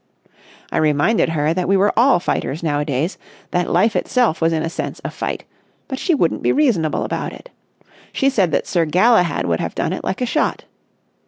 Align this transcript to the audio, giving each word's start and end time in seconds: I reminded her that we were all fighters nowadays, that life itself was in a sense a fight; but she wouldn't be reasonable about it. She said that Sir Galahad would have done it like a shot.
I 0.71 0.77
reminded 0.77 1.29
her 1.29 1.53
that 1.53 1.67
we 1.67 1.77
were 1.77 1.93
all 1.95 2.19
fighters 2.19 2.63
nowadays, 2.63 3.19
that 3.51 3.69
life 3.69 3.95
itself 3.95 4.41
was 4.41 4.51
in 4.51 4.63
a 4.63 4.67
sense 4.71 4.99
a 5.05 5.11
fight; 5.11 5.43
but 5.87 5.99
she 5.99 6.15
wouldn't 6.15 6.41
be 6.41 6.51
reasonable 6.51 7.03
about 7.03 7.33
it. 7.33 7.51
She 8.11 8.27
said 8.31 8.51
that 8.51 8.65
Sir 8.65 8.85
Galahad 8.85 9.45
would 9.45 9.59
have 9.59 9.75
done 9.75 9.93
it 9.93 10.03
like 10.03 10.21
a 10.21 10.25
shot. 10.25 10.63